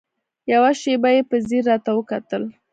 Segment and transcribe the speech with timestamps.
[0.51, 2.43] يوه شېبه يې په ځير راته وکتل.